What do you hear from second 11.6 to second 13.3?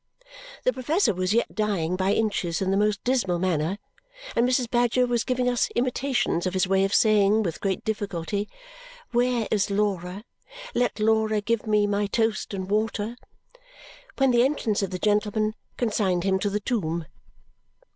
me my toast and water!"